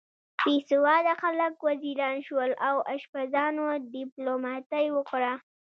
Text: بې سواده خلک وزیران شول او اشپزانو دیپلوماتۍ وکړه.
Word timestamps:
بې 0.43 0.55
سواده 0.69 1.13
خلک 1.21 1.55
وزیران 1.67 2.15
شول 2.27 2.51
او 2.67 2.75
اشپزانو 2.95 3.65
دیپلوماتۍ 3.95 4.85
وکړه. 4.93 5.33